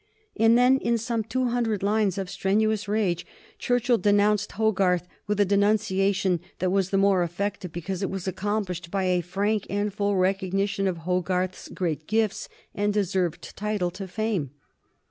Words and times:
And 0.35 0.57
then, 0.57 0.79
in 0.79 0.97
some 0.97 1.23
two 1.23 1.49
hundred 1.49 1.83
lines 1.83 2.17
of 2.17 2.27
strenuous 2.27 2.87
rage, 2.87 3.23
Churchill 3.59 3.99
denounced 3.99 4.53
Hogarth 4.53 5.07
with 5.27 5.39
a 5.39 5.45
denunciation 5.45 6.39
that 6.57 6.71
was 6.71 6.89
the 6.89 6.97
more 6.97 7.21
effective 7.21 7.71
because 7.71 8.01
it 8.01 8.09
was 8.09 8.27
accompanied 8.27 8.89
by 8.89 9.03
a 9.03 9.21
frank 9.21 9.67
and 9.69 9.93
full 9.93 10.15
recognition 10.15 10.87
of 10.87 10.97
Hogarth's 11.05 11.69
great 11.69 12.07
gifts 12.07 12.49
and 12.73 12.91
deserved 12.91 13.55
title 13.55 13.91
to 13.91 14.07
fame. 14.07 14.49